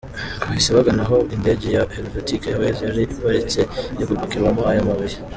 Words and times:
Ngo 0.39 0.45
bahise 0.49 0.69
bagana 0.77 1.01
aho 1.05 1.17
indege 1.35 1.65
ya 1.75 1.83
Helvetic 1.93 2.41
Airways 2.49 2.79
yari 2.87 3.01
iparitse 3.05 3.59
iri 3.95 4.03
gupakirwamo 4.09 4.61
ayo 4.69 4.81
mabuye. 4.87 5.17